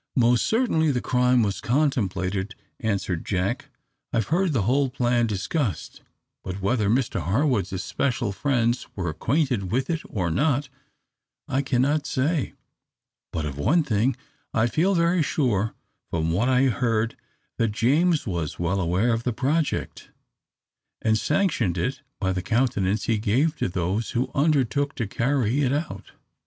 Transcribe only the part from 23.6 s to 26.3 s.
those who undertook to carry it out."